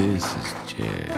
[0.00, 1.10] This is jazz.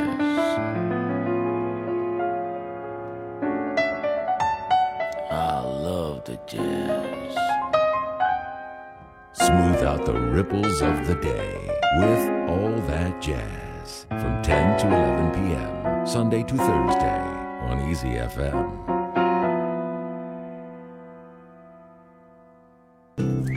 [5.30, 7.32] I love the jazz.
[9.34, 15.30] Smooth out the ripples of the day with all that jazz from 10 to 11
[15.30, 16.04] p.m.
[16.04, 17.22] Sunday to Thursday
[17.68, 18.82] on Easy FM.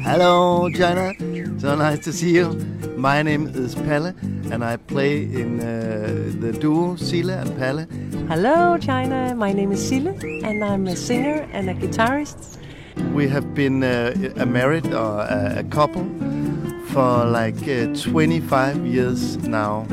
[0.04, 1.14] Hello, China.
[1.58, 2.54] So nice to see you.
[2.98, 4.14] My name is Palle,
[4.52, 7.88] and I play in uh, the duo Sila and Palle.
[8.28, 9.34] Hello, China.
[9.36, 10.14] My name is Sille,
[10.44, 12.58] and I'm a singer and a guitarist.
[13.14, 16.06] We have been uh, a married or a, a couple
[16.88, 19.88] for like uh, 25 years now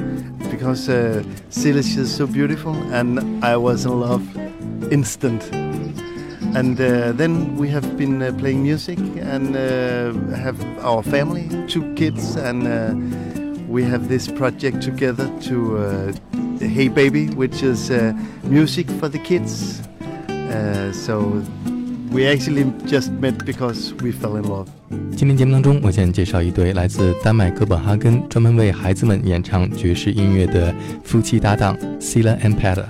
[0.51, 4.27] because uh, Sila she's so beautiful, and I was in love
[4.93, 5.43] instant.
[6.54, 11.94] And uh, then we have been uh, playing music and uh, have our family, two
[11.96, 12.96] kids, and uh,
[13.68, 16.14] we have this project together to uh,
[16.60, 19.82] Hey Baby, which is uh, music for the kids.
[20.30, 21.44] Uh, so
[22.12, 24.68] we actually just met because we fell in love.
[25.16, 30.74] 今天节目当中，我想介绍一对来自丹麦哥本哈根，专门为孩子们演唱爵士音乐的
[31.04, 32.86] 夫妻搭档 Sila and Pella。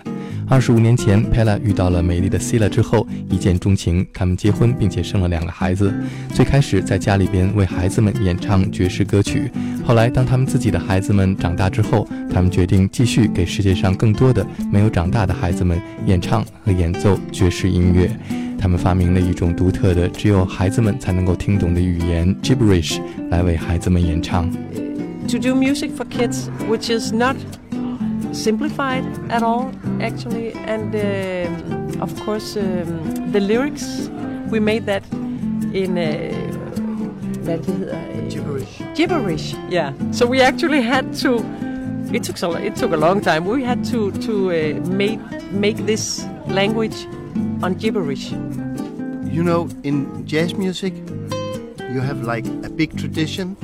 [0.52, 5.90] 二十五年前，Pella 遇到了美丽的 Sila 之后，一见钟情，他们结婚并且生了两个孩子。
[6.34, 9.50] 最开始在家里边为孩子们演唱爵士歌曲，
[9.82, 18.14] 后来当他们自己的孩子们长大之后，他们决定继续给世界上更多的没有长大的孩子们演唱和演奏爵士音乐。
[18.58, 24.52] 他们发明了一种独特的、只有孩子们才能够听懂的语言 Gibberish，来为孩子们演唱。
[25.28, 27.36] To do music for kids, which is not
[28.32, 34.10] simplified at all, actually, and um, of course um, the lyrics
[34.50, 35.04] we made that
[35.74, 35.98] in.
[35.98, 36.52] Uh,
[37.42, 37.96] hvad det hedder,
[38.30, 38.82] Gibberish.
[38.96, 39.56] gibberish.
[39.70, 39.92] Yeah.
[40.12, 41.44] So we actually had to.
[42.14, 42.52] It took so.
[42.52, 43.40] It took a long time.
[43.46, 45.18] We had to to uh, make
[45.52, 46.96] make this language
[47.62, 48.32] on gibberish.
[49.32, 50.94] You know, in jazz music,
[51.94, 53.56] you have like a big tradition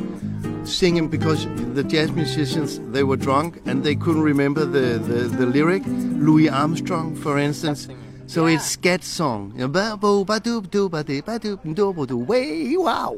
[0.65, 5.47] singing because the jazz musicians they were drunk and they couldn't remember the, the, the
[5.47, 5.83] lyric.
[5.87, 7.89] Louis Armstrong, for instance.
[8.27, 9.53] So it's scat song.
[9.55, 12.77] You know, ba bo ba doop doo ba dee ba doop doo bo doo way
[12.77, 13.17] wow.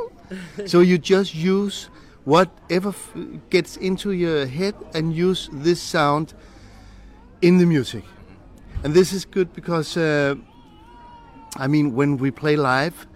[0.66, 1.90] so you just use
[2.24, 3.12] whatever f-
[3.50, 6.34] gets into your head and use this sound
[7.42, 8.04] in the music.
[8.82, 10.34] And this is good because uh,
[11.58, 13.06] I mean, when we play live,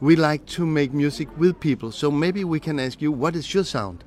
[0.00, 1.90] we like to make music with people.
[1.92, 4.04] So maybe we can ask you, what is your sound?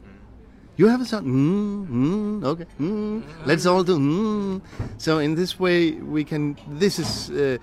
[0.78, 1.28] You have a sound?
[1.28, 2.66] Mm, mm, okay.
[2.80, 3.24] Mm.
[3.46, 3.98] Let's all do.
[3.98, 4.62] Mm.
[4.98, 6.56] So in this way, we can.
[6.70, 7.58] This is uh,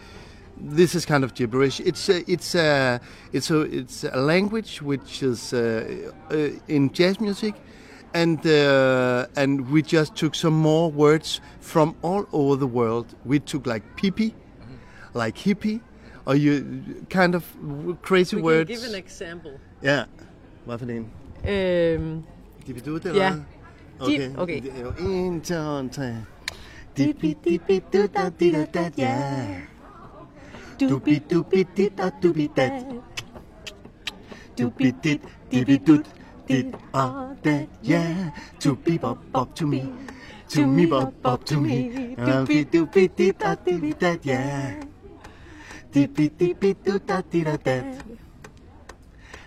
[0.59, 1.81] this is kind of gibberish.
[1.81, 3.01] It's a, it's a,
[3.33, 7.55] it's a it's a language which is uh, uh, in jazz music,
[8.13, 13.15] and uh, and we just took some more words from all over the world.
[13.25, 14.35] We took like pee
[15.15, 15.81] like hippie,
[16.27, 16.65] or you
[17.11, 17.45] kind of
[18.03, 18.71] crazy We words.
[18.71, 19.51] can give an example.
[19.83, 20.05] ja,
[20.65, 20.99] hvad for en?
[20.99, 22.23] Um,
[22.61, 23.11] Skal vi do det, Ja.
[23.11, 23.33] eller
[23.99, 24.39] hvad?
[24.39, 24.63] Okay.
[24.63, 26.17] Det er jo En, to, tre.
[26.97, 29.45] Dipi, dipi, du, da, di, da, da, ja.
[30.81, 32.73] Dubi, dubi, dit, da, dubi, dat.
[34.59, 35.21] Dubi, dit,
[35.53, 36.07] dibi, dut,
[36.49, 38.17] dit, og dat, ja.
[38.65, 39.83] Dubi, bop, bop, to me.
[40.49, 41.91] To me, bop, bop, to me.
[42.17, 44.41] Dubi, dubi, dit, da, dibi, dat, ja.
[44.71, 44.87] Dibi,
[45.95, 48.05] dibi, du, da, di, da, dat.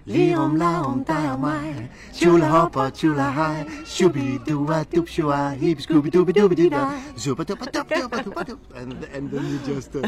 [0.09, 5.07] Lige om la om dig og mig Chula hop og chula hej Shubi dua dup
[5.07, 9.29] shua Hip scooby dooby dooby doo da Zuba dupa dup dupa dupa dup And, and
[9.31, 10.01] then you just uh,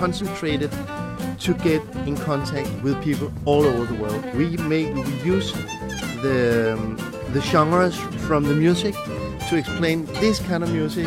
[0.02, 0.72] concentrated
[1.38, 4.22] to get in contact with people all over the world.
[4.34, 5.52] We make we use
[6.26, 6.96] the um,
[7.32, 7.96] the genres
[8.26, 8.94] from the music
[9.48, 11.06] to explain this kind of music.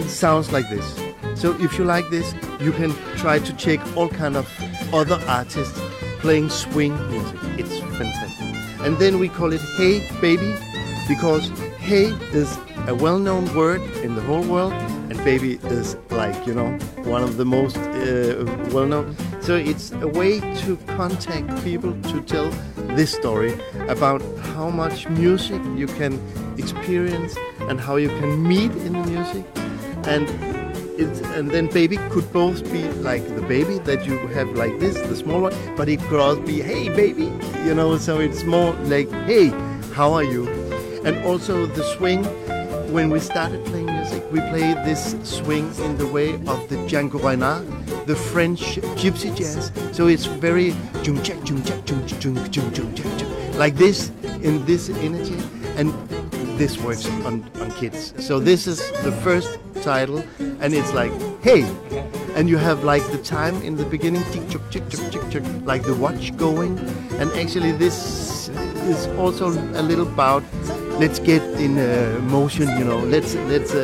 [0.00, 0.86] It sounds like this.
[1.34, 2.26] So if you like this,
[2.58, 2.90] you can
[3.22, 4.46] try to check all kind of
[4.94, 5.78] other artists
[6.24, 7.38] playing swing music.
[7.60, 8.48] It's fantastic.
[8.86, 10.54] And then we call it Hey Baby
[11.06, 11.44] because
[11.88, 12.06] Hey
[12.40, 12.50] is
[12.88, 14.72] a well-known word in the whole world,
[15.26, 16.70] baby is like you know
[17.02, 19.06] one of the most uh, well-known.
[19.40, 22.48] So it's a way to contact people to tell
[22.96, 23.52] this story
[23.88, 24.22] about
[24.54, 26.12] how much music you can
[26.58, 27.36] experience
[27.68, 29.44] and how you can meet in the music,
[30.14, 30.24] and
[31.02, 34.94] it's, and then baby could both be like the baby that you have like this,
[34.94, 37.28] the small one, but it could also be hey baby,
[37.66, 37.98] you know.
[37.98, 39.48] So it's more like hey,
[39.98, 40.46] how are you?
[41.04, 42.22] And also the swing.
[42.96, 47.22] When we started playing music, we play this swing in the way of the Django
[47.22, 47.66] Reinhardt,
[48.06, 49.72] the French gypsy jazz.
[49.92, 50.72] So it's very
[53.58, 54.10] like this
[54.42, 55.38] in this energy,
[55.76, 55.92] and
[56.58, 58.14] this works on, on kids.
[58.24, 60.22] So this is the first title,
[60.60, 61.12] and it's like,
[61.42, 61.62] hey,
[62.34, 64.22] and you have like the time in the beginning,
[65.64, 66.78] like the watch going,
[67.18, 70.44] and actually this is also a little about
[70.98, 73.74] let's get in uh, motion, you know, let's let's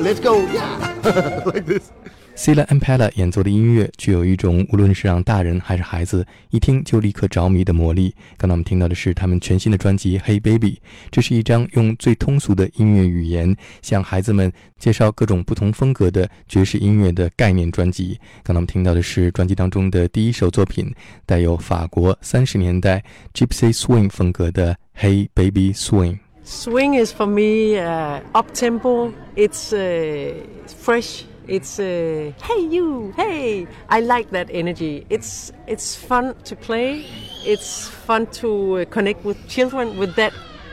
[0.00, 1.90] let's go, yeah, like this.
[2.34, 8.14] Cilla and Pella 演奏的音乐具有一种无论是让大人还是孩子一听就立刻着迷的魔力。
[8.38, 10.70] 刚才我们听到的是他们全新的专辑《Hey Baby》，
[11.10, 18.18] 这是一张用最通俗的音乐语言向孩子们介绍各种不同风格的爵士音乐的概念专辑。
[18.42, 20.90] 刚才我们听到的是专辑当中的第一首作品，
[21.26, 23.04] 带有法国三十年代
[23.34, 26.14] Gypsy Swing 风格的《Hey Baby Swing》。
[26.44, 29.14] Swing is for me uh, up tempo.
[29.36, 31.24] It's uh, fresh.
[31.46, 33.68] It's uh, hey you, hey.
[33.88, 35.06] I like that energy.
[35.08, 37.06] It's it's fun to play.
[37.44, 40.32] It's fun to uh, connect with children with that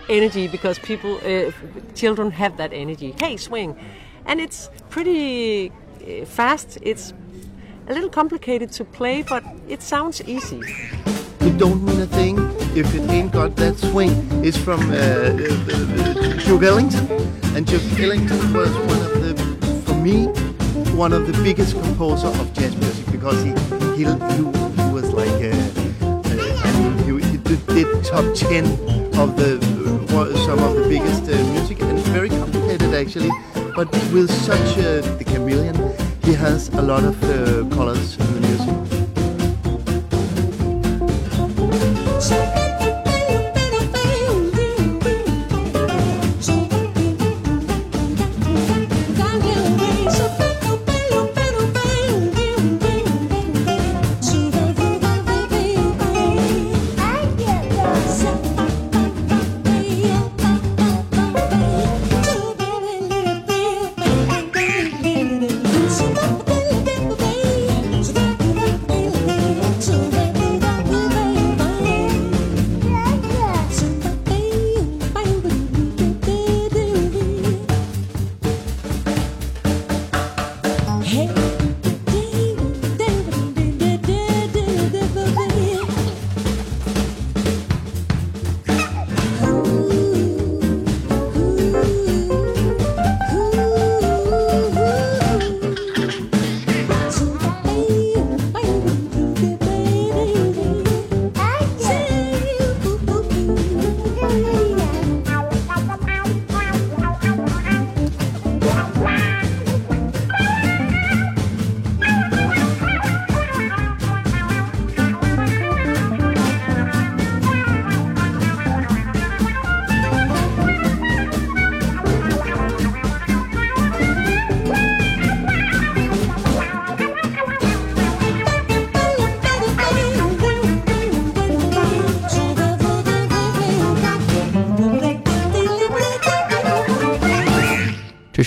[0.10, 1.52] energy because people, uh,
[1.94, 3.14] children have that energy.
[3.20, 3.78] Hey, swing,
[4.26, 6.80] and it's pretty uh, fast.
[6.82, 7.14] It's
[7.88, 10.62] a little complicated to play, but it sounds easy.
[11.42, 12.38] It don't mean a thing
[12.76, 14.12] if it ain't got that swing.
[14.44, 17.06] It's from uh, uh, Duke Ellington,
[17.56, 20.28] and Duke Ellington was one of the, for me,
[20.96, 23.52] one of the biggest composer of jazz music because he
[23.96, 25.52] he, he, he was like a,
[26.02, 28.66] uh, he, he did top ten
[29.18, 29.60] of the
[30.46, 31.82] some of the biggest uh, music.
[31.82, 33.32] And very complicated actually,
[33.76, 35.76] but with such a, the chameleon,
[36.24, 38.18] he has a lot of uh, colors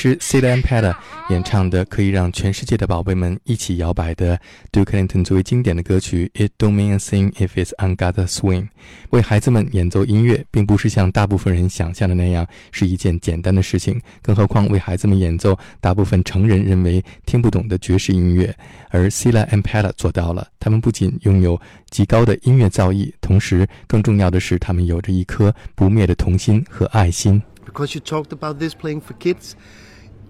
[0.01, 0.95] 是 Cilla and Pella
[1.29, 4.37] 演唱的，可以让全世界的宝贝们一起摇摆的
[4.71, 8.63] Duke Ellington 最为经典的歌曲《It Don't Mean a Thing If It's Ungot a Swing》。
[9.11, 18.53] 为孩子们演奏音乐，并不是像大部分人想象的那样是一件简单的事情，更何况为孩子们演奏大部分成人认为听不懂的爵士音乐，
[18.89, 20.47] 而 Cilla and Pella 做到了。
[20.59, 27.41] 他们不仅拥有极高的音乐造诣，同时更重要的是，他们有着一颗不灭的童心和爱心。
[27.65, 29.51] Because you talked about this playing for kids.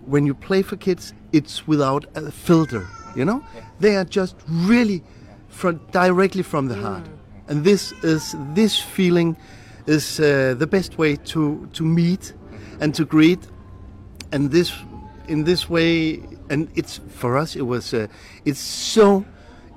[0.06, 2.87] when you play for kids, it's without a filter.
[3.14, 3.64] You know, yeah.
[3.78, 5.02] they are just really
[5.49, 7.04] from directly from the heart,
[7.49, 9.37] and this is this feeling
[9.87, 12.32] is uh, the best way to to meet
[12.80, 13.40] and to greet,
[14.32, 14.73] and this
[15.28, 18.06] in this way, and it's for us it was uh,
[18.47, 19.25] it's so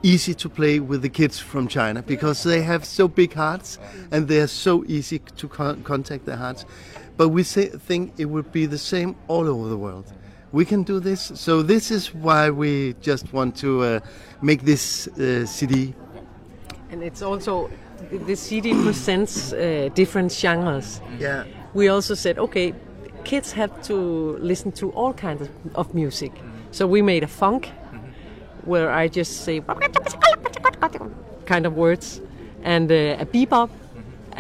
[0.06, 3.80] easy to play with the kids from China because they have so big hearts
[4.12, 6.64] and they are so easy to con- contact their hearts
[7.18, 10.12] but we say, think it would be the same all over the world.
[10.52, 14.00] We can do this, so this is why we just want to uh,
[14.42, 15.94] make this uh, CD.
[16.92, 17.70] And it's also
[18.12, 21.02] the CD presents uh, different genres.
[21.20, 21.44] Yeah.
[21.74, 22.74] We also said, okay,
[23.26, 26.32] kids have to listen to all kinds of, music.
[26.72, 27.72] So we made a funk
[28.64, 29.62] where I just say
[31.46, 32.22] kind of words
[32.64, 33.70] and uh, a bebop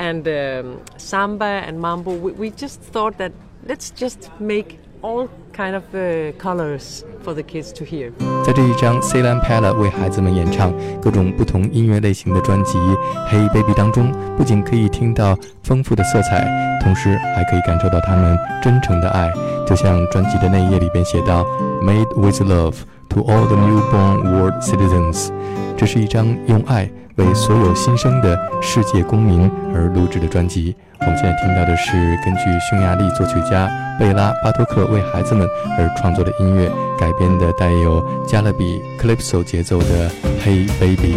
[0.05, 2.11] and um, samba and mambo.
[2.11, 3.31] We, we just thought that
[3.67, 8.11] let's just make all kind of uh, colors for the kids to hear.
[8.43, 10.71] 在这一张 Ceylon Pala 为孩子们演唱
[11.01, 12.77] 各种不同音乐类型的专辑
[13.29, 16.45] 《Hey Baby》当中，不仅可以听到丰富的色彩，
[16.83, 19.31] 同时还可以感受到他们真诚的爱。
[19.67, 21.43] 就像专辑的内页里边写到
[21.81, 22.75] ：“Made with love
[23.09, 25.29] to all the newborn world citizens。”
[25.77, 30.75] 这是一张用爱为所有新生的世界公民而录制的专辑。
[30.99, 31.91] 我们现在听到的是
[32.23, 33.69] 根据匈牙利作曲家
[33.99, 40.09] 贝拉巴托克为孩子们而创作的音乐改编的带有加勒比 calypso 节奏的
[40.43, 41.15] 《Hey Baby》。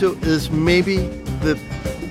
[0.00, 0.96] Calypso is maybe
[1.44, 1.60] the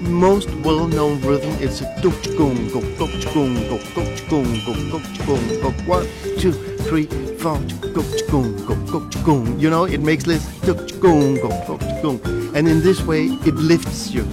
[0.01, 1.51] most well-known rhythm.
[1.60, 4.43] It's a go go go go go go go
[4.86, 6.05] go go go one
[6.38, 6.51] two
[6.86, 7.58] three four
[7.93, 9.43] go go go go go.
[9.58, 12.12] You know, it makes this go go go go go,
[12.53, 14.24] and in this way it lifts you.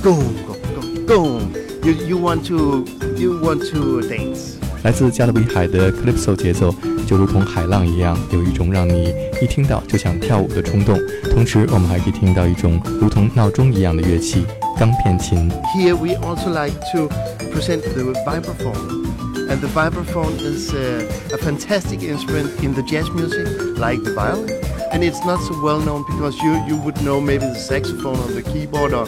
[0.00, 0.14] Go
[0.46, 1.38] go go go.
[1.82, 4.57] You you want to you want to dance.
[4.83, 6.73] 来自加勒比海的 calypso 节奏，
[7.07, 10.99] 就如同海浪一样，有一种让你一听到就想跳舞的冲动。
[11.31, 14.45] 同时，我们还可以听到一种如同闹钟一样的乐器——
[14.77, 15.49] 钢片琴。
[15.75, 17.07] Here we also like to
[17.53, 19.03] present the vibraphone.
[19.47, 23.47] And the vibraphone is uh, a fantastic instrument in the jazz music,
[23.77, 24.49] like the violin.
[24.91, 28.31] And it's not so well known because you, you would know maybe the saxophone or
[28.33, 29.05] the keyboard, or,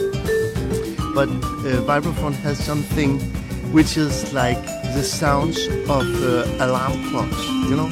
[1.14, 3.18] but uh, vibraphone has something
[3.72, 4.58] which is like
[4.93, 5.57] the sounds
[5.87, 7.87] of uh, alarm clocks, you know?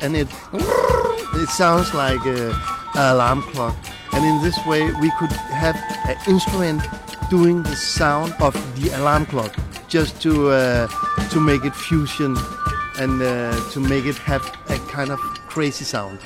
[0.00, 2.54] And it, it sounds like an
[2.94, 3.76] alarm clock.
[4.12, 5.76] And in this way, we could have
[6.08, 6.82] an instrument
[7.30, 9.54] doing the sound of the alarm clock
[9.88, 10.88] just to, uh,
[11.30, 12.36] to make it fusion
[12.98, 16.18] and uh, to make it have a kind of crazy sound.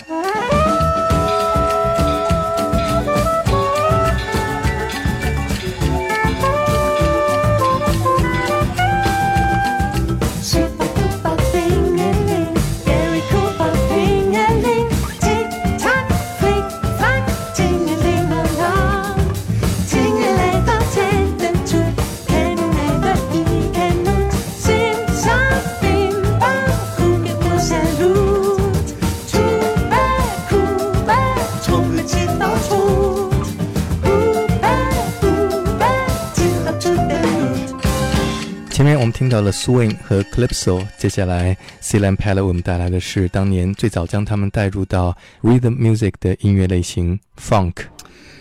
[39.50, 47.86] 了 swing 和 calypso，接下来 Ceylon p a l a 为我们带来的是当年最早将他们带入到 rhythm music 的音乐类型 funk。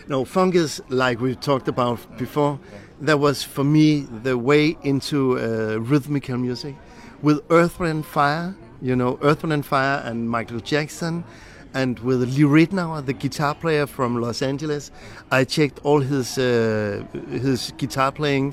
[0.06, 2.58] No, funk is like we've talked about before.
[3.02, 6.74] That was for me the way into uh, rhythmical music
[7.22, 8.54] with Earth, Wind, and Fire.
[8.82, 11.24] You know, Earth, Wind, and Fire, and Michael Jackson,
[11.72, 14.90] and with Lee Ritenour, the guitar player from Los Angeles.
[15.30, 18.52] I checked all his uh, his guitar playing,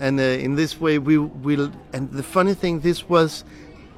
[0.00, 1.70] and uh, in this way we will.
[1.92, 3.44] And the funny thing, this was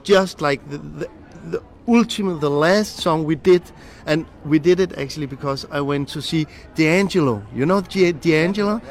[0.02, 1.08] just like the, the,
[1.50, 3.62] the ultimate, the last song we did,
[4.04, 7.42] and we did it actually because I went to see D'Angelo.
[7.54, 8.82] You know D'Angelo,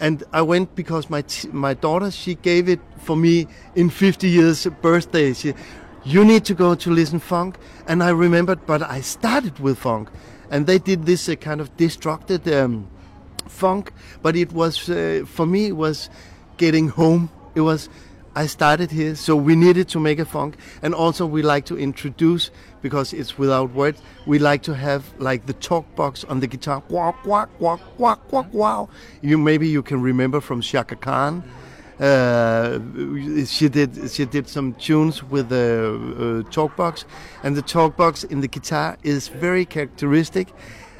[0.00, 4.66] and I went because my my daughter she gave it for me in 50 years
[4.82, 5.32] birthday.
[5.32, 5.54] She,
[6.04, 7.56] you need to go to listen funk,
[7.88, 10.08] and I remembered, but I started with funk,
[10.50, 12.86] and they did this uh, kind of destructed um,
[13.48, 13.92] funk,
[14.22, 16.08] but it was uh, for me it was
[16.56, 17.30] getting home.
[17.54, 17.88] It was
[18.36, 21.78] I started here, so we needed to make a funk, and also we like to
[21.78, 22.50] introduce
[22.82, 24.02] because it's without words.
[24.26, 28.30] We like to have like the talk box on the guitar, walk, walk, walk, walk,
[28.30, 28.90] walk, wow.
[29.22, 31.42] You maybe you can remember from Chaka Khan.
[31.98, 32.78] Uh,
[33.46, 37.06] she did she did some tunes with the uh, talk box,
[37.42, 40.52] and the talk box in the guitar is very characteristic,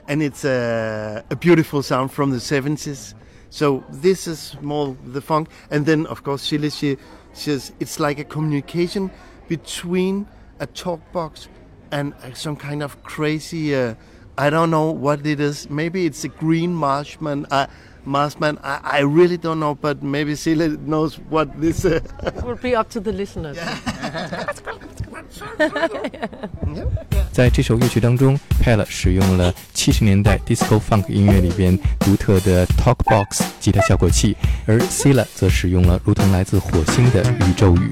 [0.08, 3.12] and it's a, a beautiful sound from the 70s.
[3.56, 6.98] So this is more the funk, and then of course Silly she
[7.32, 9.10] says it's like a communication
[9.48, 10.26] between
[10.60, 11.48] a talk box
[11.90, 13.74] and uh, some kind of crazy.
[13.74, 13.94] Uh,
[14.36, 15.70] I don't know what it is.
[15.70, 17.46] Maybe it's a green marshman.
[17.50, 17.66] Uh,
[18.04, 21.86] Marsman, I, I really don't know, but maybe Celia knows what this.
[21.86, 22.00] Uh,
[22.44, 23.56] will be up to the listeners.
[27.32, 34.36] 在这首乐曲当中 p e l a 使用了七十年代 disco funk 音乐里边独特的 talk box 吉他效果器，
[34.66, 37.90] 而 c i l a 则使用了如同来自火星的宇宙语。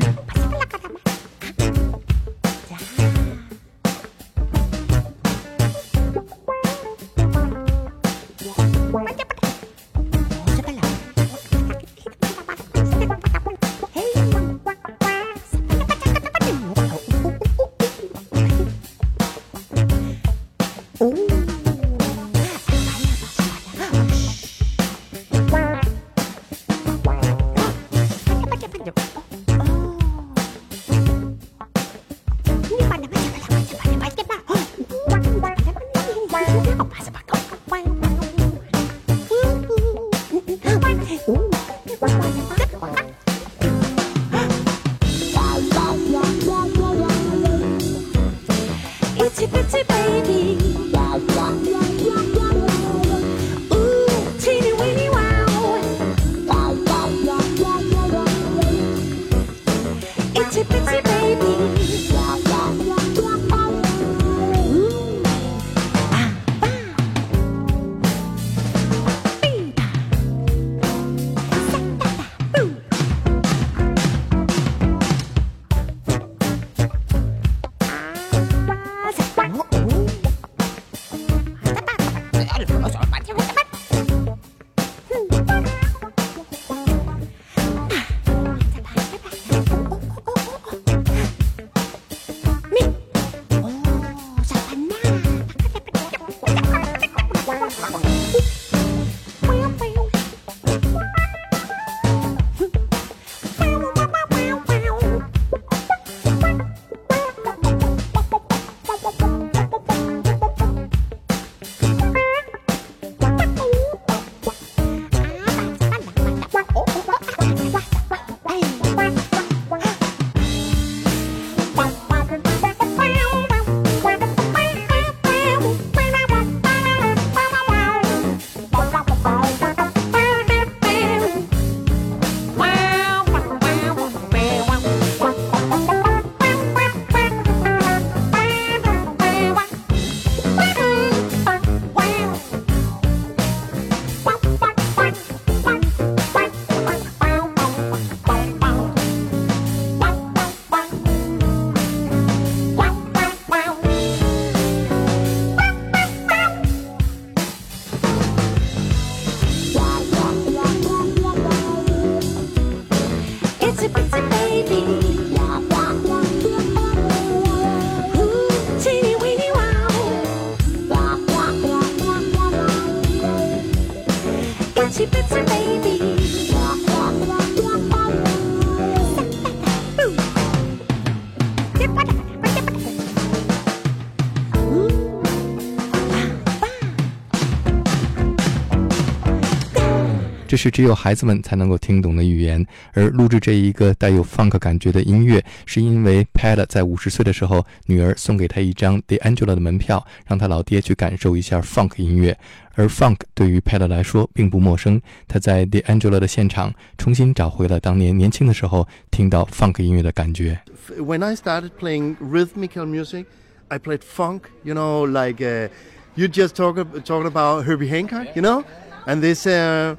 [190.55, 192.65] 这是只有孩子们才能够听懂的语言。
[192.93, 202.39] 而录制这一个带有 funk 感觉的音乐，是因为 Pat 在五十岁的时候，女儿送给他一张 The Angela 的门票，让他老爹去感受一下 funk 音乐。
[202.77, 210.61] 而 funk 对于 Pat 来说并不陌生，他在 The Angela 的现场重新找回了当年年轻的时候听到 funk 音乐的感觉。
[210.97, 213.25] When I started playing rhythmical music,
[213.67, 214.43] I played funk.
[214.63, 215.71] You know, like uh,
[216.15, 218.37] you just talk talk about Herbie Hancock.
[218.37, 218.63] You know,
[219.05, 219.49] and this.
[219.49, 219.97] Uh,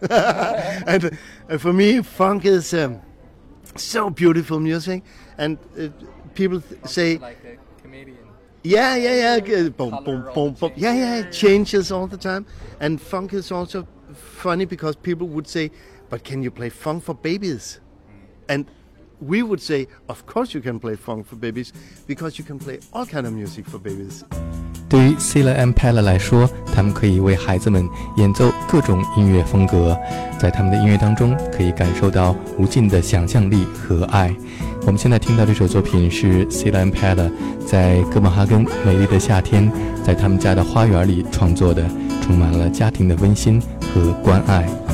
[0.86, 1.18] and
[1.58, 3.00] for me, funk is um,
[3.76, 5.02] so beautiful music,
[5.38, 5.88] and uh,
[6.34, 7.18] people say.
[7.18, 8.18] Like a comedian.
[8.62, 9.68] Yeah, yeah, yeah.
[9.68, 10.72] Boom, boom, boom, boom.
[10.76, 11.16] Yeah, yeah.
[11.16, 12.46] It changes all the time.
[12.80, 15.70] And funk is also funny because people would say,
[16.10, 17.80] "But can you play funk for babies?"
[18.48, 18.66] And
[19.20, 21.70] we would say, "Of course you can play funk for babies
[22.06, 24.22] because you can play all kind of music for babies."
[24.88, 29.94] 对于 Sila and Pella 来说，他们可以为孩子们演奏各种音乐风格，
[30.40, 34.34] 在他们的音乐当中可以感受到无尽的想象力和爱。
[34.86, 37.30] 我们现在听到这首作品是 Sila and Pella
[37.66, 39.70] 在哥本哈根美丽的夏天，
[40.02, 41.86] 在他们家的花园里创作的，
[42.22, 43.60] 充满了家庭的温馨
[43.92, 44.87] 和关爱。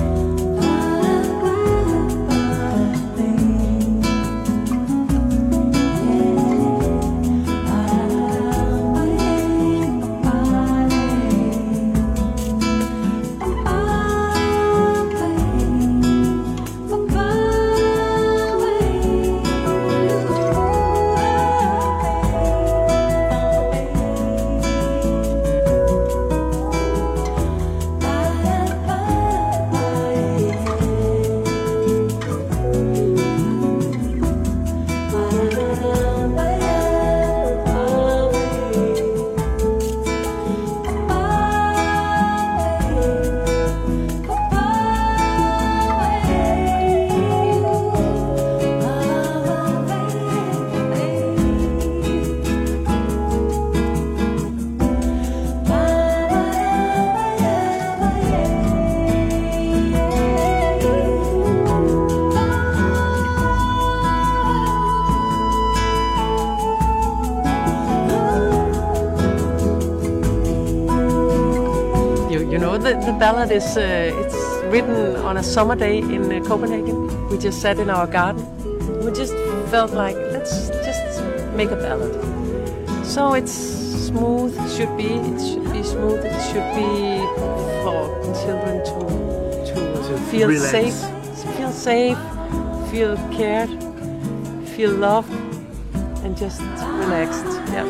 [73.24, 74.36] Ballad is uh, it's
[74.70, 76.98] written on a summer day in uh, Copenhagen.
[77.30, 78.44] We just sat in our garden.
[79.02, 79.32] We just
[79.72, 81.24] felt like let's just
[81.56, 82.12] make a ballad.
[83.06, 83.54] So it's
[84.08, 84.52] smooth.
[84.76, 85.08] Should be.
[85.30, 86.20] It should be smooth.
[86.22, 86.92] It should be
[87.84, 87.98] for
[88.44, 88.98] children to
[89.68, 89.74] to,
[90.08, 90.70] To feel relax.
[90.76, 90.98] safe,
[91.56, 92.18] feel safe,
[92.90, 93.72] feel cared,
[94.76, 95.32] feel loved,
[96.24, 96.60] and just
[97.00, 97.48] relaxed.
[97.72, 97.88] Yeah.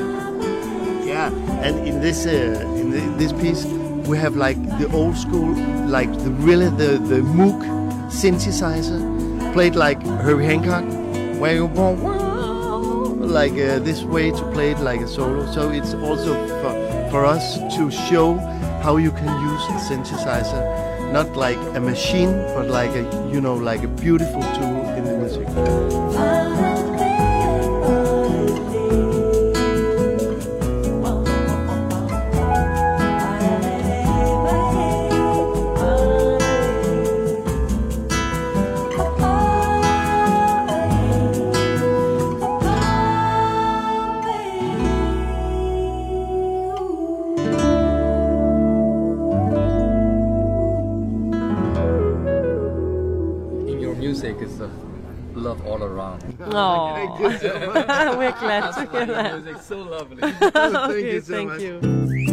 [1.02, 3.66] Yeah, and in this uh, in this piece,
[4.06, 5.54] we have like the old school,
[5.88, 7.60] like the really the the Moog
[8.10, 9.00] synthesizer,
[9.52, 10.84] played like Herbie Hancock,
[11.40, 11.66] where you
[13.26, 15.50] like uh, this way to play it like a solo.
[15.52, 18.34] So it's also for for us to show
[18.82, 20.62] how you can use the synthesizer,
[21.12, 25.16] not like a machine, but like a you know like a beautiful tool in the
[25.18, 26.83] music.
[55.84, 56.22] All around.
[56.40, 59.42] Oh, we're glad to hear Your that.
[59.42, 60.16] music so lovely.
[60.32, 61.60] Thank you so thank much.
[61.60, 62.23] you.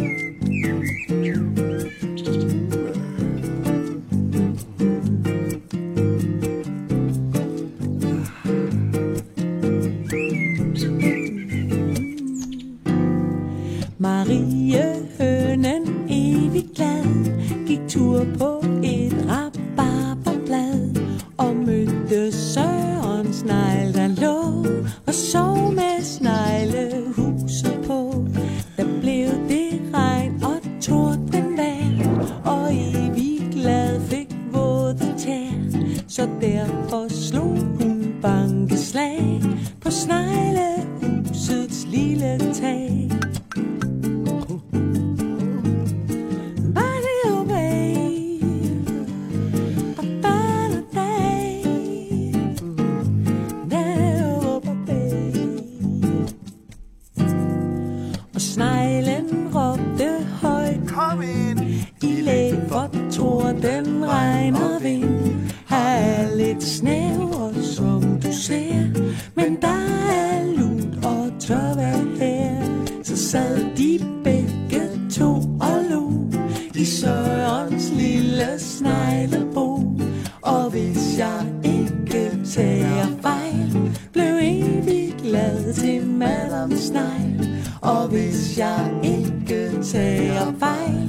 [72.32, 76.12] Der, Så sad de begge to og lå
[76.74, 79.96] I Sørens lille sneglebo.
[80.42, 87.48] Og hvis jeg ikke tager fejl Blev evig glad til Madame Snegl.
[87.80, 91.01] Og hvis jeg ikke tager fejl